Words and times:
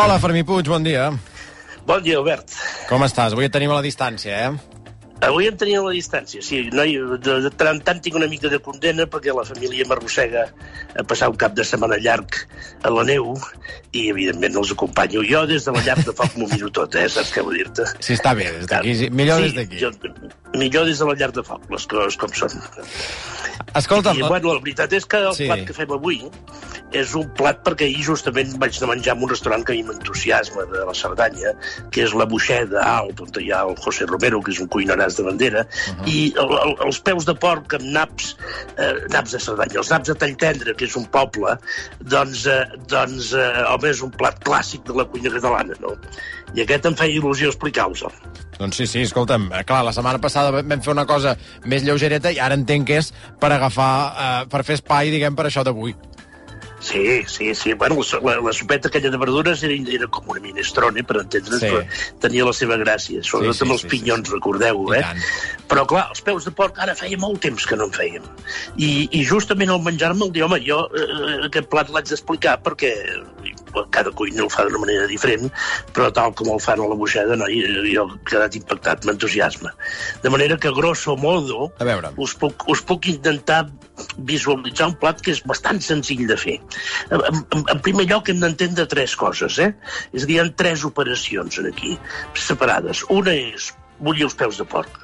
Hola, 0.00 0.18
Fermí 0.18 0.42
Puig, 0.44 0.66
bon 0.68 0.82
dia. 0.82 1.10
Bon 1.86 2.02
dia, 2.02 2.16
Albert. 2.18 2.52
Com 2.88 3.02
estàs? 3.04 3.34
Avui 3.34 3.46
et 3.48 3.52
tenim 3.52 3.72
a 3.72 3.76
la 3.80 3.84
distància, 3.84 4.36
eh? 4.48 4.76
Avui 5.26 5.44
em 5.50 5.56
tenia 5.60 5.82
a 5.82 5.84
la 5.84 5.90
distància, 5.92 6.40
sí. 6.40 6.62
Noi, 6.72 6.94
de, 7.20 7.34
de 7.44 7.50
tant 7.60 7.76
tant 7.84 7.98
tinc 8.00 8.14
una 8.16 8.28
mica 8.30 8.48
de 8.48 8.56
condena 8.64 9.04
perquè 9.12 9.34
la 9.36 9.42
família 9.44 9.84
m'arrossega 9.84 10.46
a 10.96 11.04
passar 11.04 11.28
un 11.28 11.36
cap 11.42 11.52
de 11.58 11.66
setmana 11.68 11.98
llarg 12.00 12.38
a 12.88 12.92
la 12.94 13.04
neu 13.04 13.34
i, 13.92 14.06
evidentment, 14.08 14.56
els 14.62 14.72
acompanyo 14.72 15.20
jo 15.28 15.42
des 15.50 15.66
de 15.68 15.74
la 15.76 15.82
llar 15.84 15.98
de 16.00 16.14
foc 16.16 16.38
m'ho 16.40 16.48
miro 16.54 16.70
tot, 16.72 16.96
eh? 16.96 17.04
Saps 17.12 17.34
què 17.36 17.44
vull 17.44 17.58
dir-te? 17.60 17.84
Sí, 18.00 18.16
està 18.16 18.32
bé, 18.38 18.48
des 18.56 18.70
d'aquí. 18.70 18.96
sí. 19.02 19.10
Millor 19.12 19.44
des 19.44 19.52
d'aquí. 19.58 19.84
Millor 20.56 20.88
des 20.88 21.04
de 21.04 21.10
la 21.12 21.18
llar 21.20 21.32
de 21.36 21.44
foc, 21.44 21.68
les 21.68 21.84
coses 21.92 22.16
com 22.16 22.32
són. 22.40 22.56
Escolta'm, 23.76 24.16
I, 24.16 24.24
bueno, 24.24 24.54
la 24.56 24.64
veritat 24.64 24.96
és 24.96 25.04
que 25.04 25.20
el 25.20 25.34
Sí. 25.36 25.44
sí. 25.44 25.50
plat 25.52 25.66
que 25.68 25.76
fem 25.76 25.92
avui 25.98 26.22
és 26.96 27.14
un 27.18 27.28
plat 27.38 27.60
perquè 27.66 27.86
ahir 27.86 28.04
justament 28.06 28.52
vaig 28.62 28.78
de 28.80 28.88
menjar 28.90 29.16
en 29.16 29.24
un 29.24 29.30
restaurant 29.30 29.64
que 29.66 29.74
a 29.74 29.78
mi 29.78 29.84
m'entusiasma 29.86 30.66
de 30.72 30.84
la 30.88 30.94
Cerdanya, 30.96 31.54
que 31.94 32.04
és 32.06 32.14
la 32.18 32.26
Buixeda 32.30 32.82
Alt, 32.82 33.22
on 33.22 33.40
hi 33.40 33.50
ha 33.54 33.62
el 33.68 33.76
José 33.84 34.06
Romero, 34.10 34.42
que 34.42 34.54
és 34.54 34.60
un 34.62 34.70
cuinaràs 34.72 35.18
de 35.18 35.26
bandera, 35.26 35.64
uh 35.64 35.94
-huh. 35.94 36.08
i 36.08 36.34
el, 36.36 36.56
el, 36.64 36.74
els 36.86 37.00
peus 37.00 37.24
de 37.26 37.34
porc 37.34 37.74
amb 37.78 37.86
naps, 37.96 38.36
eh, 38.76 38.94
naps 39.10 39.32
de 39.32 39.38
Cerdanya, 39.38 39.78
els 39.78 39.90
naps 39.90 40.08
de 40.08 40.14
Talltendre, 40.14 40.74
que 40.74 40.84
és 40.84 40.96
un 40.96 41.06
poble, 41.06 41.56
doncs, 42.00 42.46
eh, 42.46 42.66
doncs 42.88 43.32
eh, 43.32 43.64
home, 43.68 43.88
és 43.90 44.02
un 44.02 44.10
plat 44.10 44.36
clàssic 44.44 44.84
de 44.84 44.94
la 44.94 45.04
cuina 45.04 45.30
catalana, 45.30 45.74
no? 45.80 45.96
I 46.54 46.62
aquest 46.62 46.86
em 46.86 46.94
feia 46.94 47.14
il·lusió 47.20 47.46
explicar-vos-el. 47.46 48.10
Doncs 48.60 48.76
sí, 48.76 48.86
sí, 48.86 49.00
escolta'm, 49.02 49.52
eh, 49.52 49.64
clar, 49.64 49.84
la 49.84 49.92
setmana 49.92 50.20
passada 50.20 50.50
vam 50.50 50.82
fer 50.84 50.92
una 50.92 51.06
cosa 51.06 51.36
més 51.64 51.82
lleugereta 51.82 52.30
i 52.30 52.38
ara 52.38 52.54
entenc 52.54 52.86
que 52.86 52.98
és 53.00 53.12
per 53.40 53.52
agafar, 53.52 53.92
eh, 54.12 54.46
per 54.52 54.64
fer 54.64 54.74
espai, 54.74 55.10
diguem, 55.10 55.36
per 55.36 55.46
això 55.46 55.64
d'avui. 55.64 55.94
Sí, 56.80 57.22
sí, 57.26 57.54
sí. 57.54 57.74
Bueno, 57.74 57.98
la, 58.22 58.40
la, 58.40 58.52
sopeta 58.52 58.88
aquella 58.88 59.10
de 59.10 59.18
verdures 59.20 59.62
era, 59.62 59.74
era 59.92 60.06
com 60.08 60.30
una 60.32 60.40
minestrone, 60.40 61.04
per 61.04 61.18
entendre's, 61.20 61.60
Sí. 61.60 61.68
però 61.68 61.82
tenia 62.24 62.46
la 62.48 62.54
seva 62.56 62.78
gràcia, 62.80 63.20
sobretot 63.22 63.52
Sí, 63.54 63.58
sí, 63.58 63.64
amb 63.66 63.72
els 63.76 63.82
sí, 63.84 63.90
pinyons, 63.92 64.24
sí, 64.24 64.30
sí. 64.32 64.38
recordeu-ho, 64.38 64.86
I 64.94 64.96
eh? 64.96 65.02
tant. 65.04 65.20
Però, 65.68 65.84
clar, 65.86 66.06
els 66.14 66.24
peus 66.24 66.48
de 66.48 66.54
porc 66.56 66.80
ara 66.80 66.96
feia 66.96 67.18
molt 67.20 67.42
temps 67.44 67.66
que 67.68 67.76
no 67.76 67.84
en 67.90 67.92
fèiem. 67.92 68.24
I, 68.80 69.08
i 69.12 69.24
justament 69.28 69.70
al 69.70 69.82
menjar-me 69.84 70.24
el 70.24 70.32
dir, 70.32 70.42
home, 70.48 70.58
jo 70.64 70.80
eh, 70.96 71.46
aquest 71.50 71.68
plat 71.70 71.92
l'haig 71.92 72.08
d'explicar 72.08 72.56
perquè 72.64 72.94
eh, 72.96 73.20
cada 73.90 74.12
cuina 74.16 74.44
el 74.44 74.50
fa 74.52 74.64
d'una 74.66 74.80
manera 74.82 75.06
diferent, 75.10 75.50
però 75.96 76.10
tal 76.14 76.34
com 76.38 76.50
el 76.54 76.60
fan 76.62 76.80
a 76.82 76.88
la 76.90 76.96
buixeda, 76.98 77.36
no, 77.38 77.48
i, 77.50 77.60
jo 77.90 78.06
he 78.10 78.18
quedat 78.30 78.56
impactat, 78.58 79.06
m'entusiasma. 79.08 79.72
De 80.22 80.32
manera 80.32 80.58
que, 80.60 80.72
grosso 80.76 81.16
modo, 81.16 81.70
A 81.78 81.88
veure. 81.88 82.12
us 82.16 82.34
puc, 82.34 82.66
us 82.68 82.82
puc 82.86 83.08
intentar 83.12 83.64
visualitzar 84.16 84.88
un 84.88 84.96
plat 85.00 85.20
que 85.20 85.34
és 85.34 85.42
bastant 85.46 85.80
senzill 85.84 86.26
de 86.28 86.36
fer. 86.40 86.56
En, 87.10 87.20
en, 87.20 87.64
en 87.74 87.82
primer 87.84 88.06
lloc 88.08 88.30
hem 88.32 88.40
d'entendre 88.40 88.86
tres 88.88 89.16
coses, 89.16 89.58
eh? 89.60 89.72
És 90.12 90.24
a 90.24 90.26
dir, 90.26 90.38
hi 90.38 90.40
ha 90.40 90.48
tres 90.56 90.84
operacions 90.88 91.60
aquí, 91.64 91.96
separades. 92.34 93.04
Una 93.12 93.34
és 93.36 93.72
bullir 94.00 94.24
els 94.28 94.36
peus 94.38 94.56
de 94.60 94.64
porc. 94.64 95.02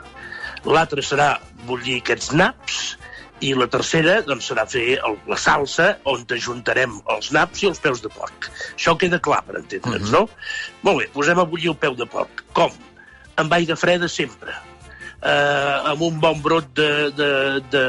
L'altra 0.66 1.02
serà 1.04 1.36
bullir 1.68 2.00
aquests 2.00 2.32
naps, 2.34 2.96
i 3.44 3.52
la 3.56 3.66
tercera 3.72 4.20
doncs, 4.24 4.48
serà 4.50 4.64
fer 4.70 4.84
el, 4.96 5.18
la 5.28 5.36
salsa 5.40 5.90
on 6.08 6.24
ajuntarem 6.36 7.00
els 7.16 7.32
naps 7.36 7.64
i 7.64 7.70
els 7.70 7.82
peus 7.82 8.00
de 8.04 8.12
porc. 8.12 8.48
Això 8.74 8.96
queda 9.00 9.20
clar, 9.22 9.42
per 9.48 9.58
entendre'ns, 9.60 10.12
no? 10.14 10.26
Molt 10.86 11.02
bé, 11.02 11.10
posem 11.12 11.42
a 11.42 11.48
bullir 11.48 11.74
el 11.74 11.80
peu 11.82 11.98
de 11.98 12.08
porc. 12.08 12.46
Com? 12.56 12.72
Amb 13.36 13.52
aigua 13.52 13.76
freda 13.76 14.08
sempre 14.08 14.56
eh, 15.22 15.90
amb 15.90 16.02
un 16.02 16.20
bon 16.20 16.40
brot 16.42 16.68
de, 16.74 17.10
de, 17.16 17.30
de, 17.72 17.84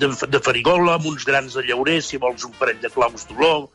de, 0.00 0.10
de 0.30 0.40
farigola, 0.42 0.96
amb 0.96 1.08
uns 1.10 1.26
grans 1.28 1.56
de 1.56 1.64
llaurer, 1.68 2.00
si 2.02 2.20
vols 2.20 2.46
un 2.48 2.54
parell 2.58 2.80
de 2.82 2.90
claus 2.94 3.26
d'olor, 3.28 3.68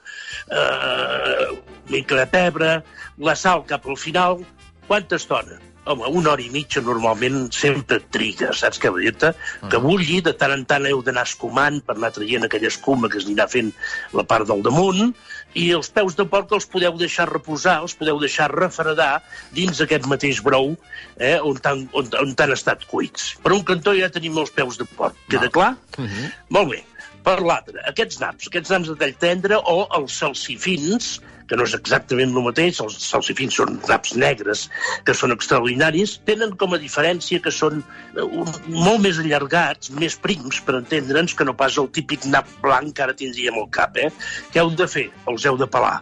eh, 0.51 1.49
mica 1.89 2.19
de 2.19 2.27
pebre, 2.31 2.75
la 3.17 3.35
sal 3.35 3.65
cap 3.69 3.87
al 3.87 3.99
final. 3.99 4.43
Quanta 4.89 5.19
estona? 5.19 5.59
Home, 5.85 6.05
una 6.19 6.33
hora 6.33 6.43
i 6.43 6.49
mitja 6.53 6.81
normalment 6.85 7.47
sempre 7.55 7.99
triga, 8.13 8.51
saps 8.53 8.77
què 8.81 8.91
vull 8.93 9.05
dir-te? 9.07 9.31
Que 9.71 9.79
bulli, 9.81 10.19
de 10.25 10.33
tant 10.37 10.51
en 10.53 10.65
tant 10.69 10.85
heu 10.85 10.99
d'anar 11.05 11.23
escumant 11.25 11.79
per 11.85 11.95
anar 11.95 12.11
traient 12.13 12.45
aquella 12.45 12.69
escuma 12.69 13.09
que 13.09 13.17
es 13.21 13.25
anirà 13.25 13.47
fent 13.49 13.71
la 14.13 14.25
part 14.27 14.47
del 14.49 14.61
damunt, 14.65 15.15
i 15.57 15.69
els 15.73 15.89
peus 15.89 16.17
de 16.19 16.25
porc 16.29 16.51
els 16.53 16.67
podeu 16.69 16.97
deixar 16.99 17.25
reposar, 17.31 17.79
els 17.81 17.95
podeu 17.97 18.19
deixar 18.21 18.49
refredar 18.51 19.23
dins 19.55 19.81
aquest 19.81 20.05
mateix 20.11 20.43
brou 20.45 20.75
eh, 21.17 21.39
on, 21.39 21.57
tan, 21.63 21.87
on, 21.97 22.11
on 22.21 22.35
han 22.37 22.53
estat 22.53 22.85
cuits. 22.91 23.31
Per 23.41 23.55
un 23.55 23.65
cantó 23.65 23.95
ja 23.97 24.11
tenim 24.13 24.37
els 24.37 24.53
peus 24.53 24.77
de 24.77 24.85
porc. 24.99 25.17
Queda 25.31 25.49
clar? 25.49 25.73
Uh 25.97 26.05
-huh. 26.05 26.29
Molt 26.49 26.71
bé. 26.75 26.83
Per 27.23 27.39
l'altre, 27.41 27.81
aquests 27.89 28.19
naps, 28.19 28.47
aquests 28.47 28.69
naps 28.69 28.87
de 28.87 28.95
tall 28.95 29.15
tendre 29.19 29.57
o 29.57 29.87
els 29.97 30.13
salsifins, 30.13 31.19
que 31.49 31.57
no 31.57 31.65
és 31.67 31.73
exactament 31.77 32.35
el 32.35 32.45
mateix, 32.45 32.79
els 32.83 32.97
salsifins 33.09 33.57
són 33.59 33.79
naps 33.89 34.13
negres, 34.21 34.67
que 35.05 35.15
són 35.17 35.33
extraordinaris, 35.35 36.19
tenen 36.29 36.53
com 36.61 36.75
a 36.75 36.81
diferència 36.81 37.41
que 37.43 37.53
són 37.53 37.81
eh, 37.81 38.27
molt 38.69 39.03
més 39.05 39.21
allargats, 39.23 39.91
més 39.97 40.17
prims, 40.21 40.61
per 40.65 40.77
entendre'ns, 40.79 41.33
que 41.33 41.47
no 41.47 41.57
pas 41.57 41.79
el 41.81 41.89
típic 41.95 42.29
nap 42.29 42.47
blanc 42.63 42.93
que 42.95 43.05
ara 43.05 43.17
tindríem 43.17 43.57
al 43.59 43.69
cap, 43.73 43.97
eh? 43.97 44.11
Què 44.53 44.61
heu 44.61 44.71
de 44.77 44.87
fer? 44.89 45.09
Els 45.31 45.49
heu 45.49 45.57
de 45.59 45.67
pelar. 45.69 45.97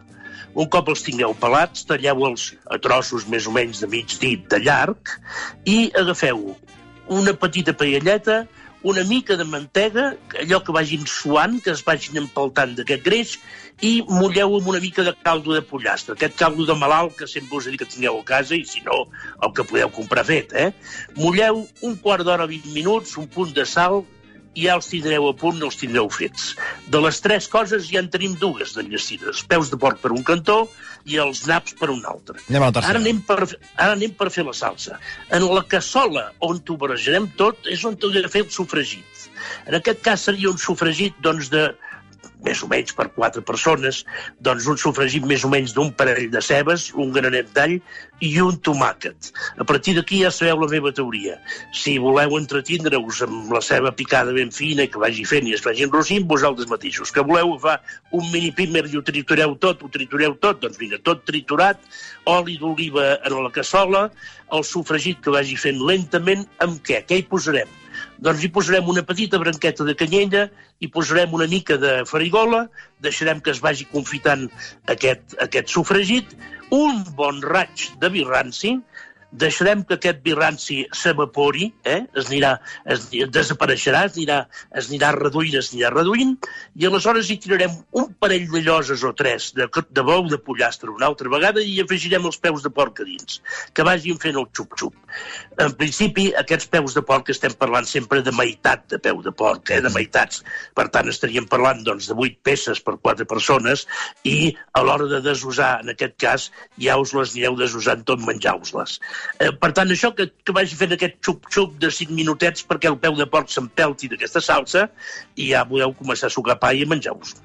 Un 0.57 0.69
cop 0.73 0.87
els 0.89 1.03
tingueu 1.05 1.35
pelats, 1.37 1.85
talleu-els 1.85 2.49
a 2.73 2.79
trossos 2.81 3.27
més 3.29 3.45
o 3.47 3.53
menys 3.53 3.83
de 3.83 3.89
mig 3.91 4.15
dit 4.21 4.47
de 4.49 4.59
llarg 4.63 5.11
i 5.69 5.91
agafeu 6.01 6.55
una 7.13 7.33
petita 7.37 7.75
paelleta, 7.77 8.41
una 8.83 9.03
mica 9.03 9.35
de 9.37 9.43
mantega, 9.43 10.15
allò 10.41 10.59
que 10.63 10.73
vagin 10.75 11.05
suant, 11.09 11.57
que 11.63 11.71
es 11.73 11.83
vagin 11.85 12.19
empaltant 12.21 12.75
d'aquest 12.77 13.03
greix, 13.05 13.37
i 13.81 14.01
mulleu 14.09 14.55
amb 14.57 14.69
una 14.73 14.81
mica 14.81 15.03
de 15.05 15.13
caldo 15.25 15.53
de 15.53 15.61
pollastre, 15.65 16.15
aquest 16.15 16.37
caldo 16.37 16.65
de 16.65 16.75
malalt 16.77 17.15
que 17.17 17.27
sempre 17.29 17.57
us 17.57 17.67
he 17.67 17.73
dit 17.73 17.81
que 17.81 17.89
tingueu 17.89 18.19
a 18.19 18.25
casa, 18.25 18.55
i 18.55 18.65
si 18.65 18.81
no, 18.85 19.05
el 19.41 19.53
que 19.53 19.65
podeu 19.65 19.89
comprar 19.93 20.25
fet, 20.25 20.53
eh? 20.53 20.71
Mulleu 21.17 21.65
un 21.81 21.97
quart 22.01 22.25
d'hora, 22.25 22.47
20 22.49 22.73
minuts, 22.73 23.17
un 23.17 23.27
punt 23.29 23.53
de 23.53 23.65
sal, 23.65 24.03
ja 24.57 24.75
els 24.77 24.89
tindreu 24.91 25.27
a 25.29 25.33
punt, 25.37 25.61
els 25.63 25.77
tindreu 25.79 26.09
fets. 26.13 26.51
De 26.91 27.01
les 27.03 27.19
tres 27.23 27.47
coses 27.51 27.89
ja 27.91 28.01
en 28.03 28.09
tenim 28.13 28.35
dues 28.41 28.73
d'enllestides. 28.75 29.43
Peus 29.49 29.71
de 29.73 29.79
porc 29.81 30.01
per 30.03 30.13
un 30.15 30.23
cantó 30.27 30.63
i 31.07 31.19
els 31.23 31.45
naps 31.49 31.77
per 31.79 31.91
un 31.93 32.03
altre. 32.09 32.39
Anem 32.49 32.65
a 32.65 32.71
la 32.71 32.77
tercera. 32.77 32.95
Ara 32.95 33.03
anem, 33.03 33.21
per, 33.27 33.39
ara 33.75 33.93
anem 33.95 34.15
per 34.17 34.29
fer 34.33 34.45
la 34.47 34.55
salsa. 34.57 34.99
En 35.33 35.45
la 35.47 35.63
cassola 35.69 36.31
on 36.43 36.61
ho 36.61 36.79
barrejarem 36.81 37.29
tot 37.39 37.69
és 37.71 37.85
on 37.87 37.97
heu 38.01 38.13
de 38.15 38.25
fer 38.31 38.45
el 38.45 38.51
sofregit. 38.53 39.27
En 39.69 39.77
aquest 39.77 40.01
cas 40.03 40.25
seria 40.27 40.49
un 40.49 40.57
sofregit 40.61 41.15
doncs, 41.23 41.51
de 41.53 41.69
més 42.45 42.61
o 42.63 42.69
menys 42.71 42.95
per 42.97 43.07
quatre 43.15 43.41
persones, 43.45 44.03
doncs 44.43 44.67
un 44.71 44.79
sofregit 44.81 45.25
més 45.27 45.45
o 45.45 45.51
menys 45.51 45.73
d'un 45.75 45.91
parell 45.97 46.29
de 46.33 46.41
cebes, 46.43 46.89
un 46.95 47.11
granet 47.15 47.49
d'all 47.55 47.77
i 48.23 48.31
un 48.41 48.57
tomàquet. 48.63 49.31
A 49.61 49.65
partir 49.67 49.95
d'aquí 49.97 50.21
ja 50.23 50.31
sabeu 50.33 50.61
la 50.63 50.69
meva 50.71 50.93
teoria. 50.95 51.37
Si 51.75 51.97
voleu 52.01 52.37
entretindre-us 52.39 53.21
amb 53.25 53.53
la 53.53 53.61
ceba 53.65 53.93
picada 53.95 54.35
ben 54.35 54.53
fina 54.53 54.85
i 54.87 54.91
que 54.91 55.01
vagi 55.01 55.25
fent 55.29 55.49
i 55.49 55.55
es 55.57 55.65
vagi 55.65 55.85
enrossint, 55.85 56.27
vosaltres 56.29 56.69
mateixos. 56.71 57.13
Que 57.13 57.25
voleu 57.25 57.55
agafar 57.55 57.79
un 58.17 58.29
mini 58.31 58.53
pimer 58.55 58.85
i 58.87 58.97
ho 58.97 59.03
tritureu 59.05 59.57
tot, 59.61 59.83
ho 59.83 59.91
tritureu 59.93 60.37
tot, 60.41 60.61
doncs 60.63 60.79
vinga, 60.81 61.01
tot 61.03 61.25
triturat, 61.29 61.81
oli 62.27 62.57
d'oliva 62.61 63.17
en 63.25 63.39
la 63.43 63.53
cassola, 63.53 64.07
el 64.53 64.63
sofregit 64.63 65.21
que 65.23 65.33
vagi 65.33 65.57
fent 65.59 65.81
lentament, 65.83 66.47
amb 66.63 66.81
què? 66.85 67.03
Què 67.07 67.21
hi 67.21 67.27
posarem? 67.29 67.69
Doncs 68.25 68.43
hi 68.43 68.49
posarem 68.53 68.87
una 68.89 69.03
petita 69.05 69.37
branqueta 69.41 69.85
de 69.85 69.93
canyella, 69.97 70.47
hi 70.81 70.89
posarem 70.93 71.33
una 71.37 71.47
mica 71.51 71.77
de 71.81 71.93
farigola, 72.09 72.63
deixarem 73.05 73.41
que 73.45 73.53
es 73.53 73.61
vagi 73.61 73.85
confitant 73.91 74.47
aquest, 74.93 75.37
aquest 75.45 75.73
sofregit, 75.73 76.33
un 76.73 77.03
bon 77.19 77.43
raig 77.45 77.85
de 78.01 78.09
vi 78.11 78.25
ranci, 78.27 78.73
deixarem 79.31 79.83
que 79.83 79.97
aquest 79.97 80.21
vi 80.23 80.33
ranci 80.37 80.77
s'evapori, 80.95 81.67
eh? 81.83 81.99
es 82.15 82.29
anirà, 82.29 82.53
es, 82.87 83.07
desapareixerà, 83.33 84.05
es 84.07 84.15
anirà, 84.15 84.37
es 84.79 84.87
anirà 84.87 85.11
reduint, 85.17 85.57
es 85.59 85.71
anirà 85.73 85.91
reduint, 85.93 86.35
i 86.79 86.87
aleshores 86.87 87.29
hi 87.29 87.37
tirarem 87.43 87.75
un 87.99 88.07
parell 88.21 88.47
de 88.53 88.61
lloses 88.63 89.03
o 89.03 89.11
tres 89.17 89.51
de, 89.57 89.67
de 89.67 90.05
bou 90.07 90.29
de 90.31 90.39
pollastre 90.39 90.91
una 90.93 91.09
altra 91.09 91.31
vegada 91.33 91.63
i 91.63 91.75
afegirem 91.83 92.25
els 92.29 92.39
peus 92.39 92.63
de 92.63 92.71
porc 92.71 93.01
a 93.03 93.07
dins, 93.07 93.41
que 93.73 93.85
vagin 93.87 94.19
fent 94.21 94.39
el 94.39 94.47
xup-xup. 94.55 94.95
En 95.63 95.73
principi, 95.75 96.29
aquests 96.39 96.69
peus 96.71 96.95
de 96.95 97.03
porc 97.03 97.31
estem 97.33 97.53
parlant 97.59 97.87
sempre 97.89 98.21
de 98.23 98.31
meitat 98.35 98.85
de 98.93 99.01
peu 99.03 99.21
de 99.25 99.33
porc, 99.35 99.73
eh? 99.73 99.81
de 99.83 99.91
meitats. 99.93 100.43
Per 100.77 100.87
tant, 100.93 101.09
estaríem 101.11 101.47
parlant 101.49 101.83
doncs, 101.83 102.07
de 102.07 102.15
8 102.15 102.39
peces 102.47 102.81
per 102.83 102.95
4 103.03 103.27
persones 103.27 103.85
i 104.23 104.53
a 104.77 104.83
l'hora 104.85 105.09
de 105.11 105.21
desusar, 105.25 105.81
en 105.83 105.91
aquest 105.93 106.15
cas, 106.21 106.49
ja 106.81 106.97
us 107.01 107.13
les 107.17 107.35
anireu 107.35 107.57
desusant 107.59 108.05
tot 108.07 108.23
menjar-vos-les. 108.23 108.99
Eh, 109.39 109.51
per 109.61 109.71
tant, 109.77 109.91
això 109.93 110.11
que, 110.17 110.29
que 110.43 110.55
vagi 110.55 110.77
fent 110.79 110.95
aquest 110.95 111.19
xup-xup 111.25 111.77
de 111.81 111.91
5 111.93 112.15
minutets 112.17 112.65
perquè 112.67 112.89
el 112.91 112.97
peu 113.01 113.17
de 113.17 113.27
porc 113.29 113.51
s'empelti 113.53 114.09
d'aquesta 114.11 114.41
salsa 114.43 114.87
i 115.35 115.51
ja 115.51 115.65
podeu 115.69 115.93
començar 115.97 116.31
a 116.31 116.33
sucar 116.33 116.57
pa 116.61 116.73
i 116.73 116.83
a 116.85 116.89
menjar-vos. 116.89 117.35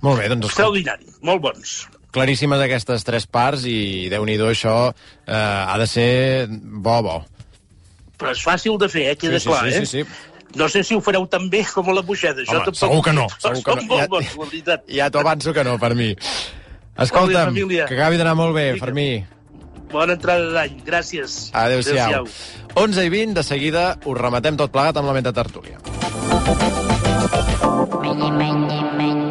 Molt 0.00 0.20
bé, 0.20 0.28
doncs... 0.32 0.50
Extraordinari, 0.52 1.08
molt 1.24 1.42
bons. 1.44 1.76
Claríssimes 2.14 2.60
aquestes 2.62 3.02
tres 3.06 3.26
parts 3.26 3.64
i, 3.66 4.06
déu 4.12 4.24
nhi 4.26 4.36
això 4.46 4.76
eh, 4.92 5.34
ha 5.34 5.78
de 5.80 5.88
ser 5.90 6.10
bo, 6.48 7.00
bo. 7.02 7.16
Però 8.20 8.30
és 8.30 8.44
fàcil 8.44 8.78
de 8.78 8.88
fer, 8.88 9.08
eh? 9.10 9.18
Queda 9.18 9.40
sí, 9.40 9.48
sí, 9.48 9.50
clar, 9.50 9.64
sí, 9.66 9.74
eh? 9.74 9.86
Sí, 9.86 10.04
sí. 10.04 10.32
No 10.54 10.68
sé 10.70 10.84
si 10.86 10.94
ho 10.94 11.00
fareu 11.02 11.24
tan 11.26 11.48
bé 11.50 11.64
com 11.66 11.88
a 11.90 11.96
la 11.96 12.02
buixeda. 12.06 12.44
Home, 12.46 12.60
tampoc... 12.60 12.78
segur 12.78 13.00
que 13.02 13.14
no. 13.16 13.26
Segur 13.42 13.64
que 13.66 13.74
no. 13.80 13.86
molt 13.90 14.04
Ja, 14.04 14.10
bons, 14.12 14.36
la 14.38 14.46
veritat. 14.52 14.84
ja 15.00 15.10
t'ho 15.10 15.24
avanço 15.24 15.54
que 15.56 15.64
no, 15.66 15.74
per 15.82 15.94
mi. 15.98 16.12
Escolta'm, 17.02 17.56
que 17.58 17.96
acabi 17.96 18.20
d'anar 18.20 18.36
molt 18.38 18.54
bé. 18.54 18.68
Fermí. 18.78 19.08
Bona 19.94 20.16
entrada 20.18 20.50
d'any. 20.56 20.80
Gràcies. 20.86 21.36
Adéu-siau. 21.54 22.26
11 22.74 23.04
i 23.06 23.12
20, 23.14 23.34
de 23.38 23.44
seguida 23.46 23.84
us 24.02 24.18
rematem 24.18 24.58
tot 24.58 24.74
plegat 24.74 24.98
amb 24.98 25.10
la 25.10 25.14
meta 25.14 25.32
tertúlia. 25.36 25.78
Menye, 28.02 28.32
menye, 28.40 28.80
menye. 28.98 29.23